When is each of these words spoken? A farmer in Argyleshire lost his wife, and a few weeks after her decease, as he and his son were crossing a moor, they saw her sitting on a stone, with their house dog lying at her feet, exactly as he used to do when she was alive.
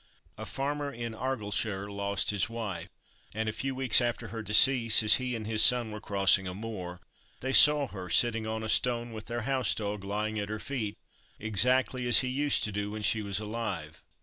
A 0.35 0.47
farmer 0.47 0.91
in 0.91 1.13
Argyleshire 1.13 1.87
lost 1.87 2.31
his 2.31 2.49
wife, 2.49 2.89
and 3.35 3.47
a 3.47 3.51
few 3.53 3.75
weeks 3.75 4.01
after 4.01 4.29
her 4.29 4.41
decease, 4.41 5.03
as 5.03 5.17
he 5.17 5.35
and 5.35 5.45
his 5.45 5.61
son 5.63 5.91
were 5.91 6.01
crossing 6.01 6.47
a 6.47 6.55
moor, 6.55 7.01
they 7.41 7.53
saw 7.53 7.85
her 7.85 8.09
sitting 8.09 8.47
on 8.47 8.63
a 8.63 8.67
stone, 8.67 9.13
with 9.13 9.25
their 9.27 9.41
house 9.43 9.75
dog 9.75 10.03
lying 10.03 10.39
at 10.39 10.49
her 10.49 10.57
feet, 10.57 10.97
exactly 11.39 12.07
as 12.07 12.21
he 12.21 12.29
used 12.29 12.63
to 12.63 12.71
do 12.71 12.89
when 12.89 13.03
she 13.03 13.21
was 13.21 13.39
alive. 13.39 14.03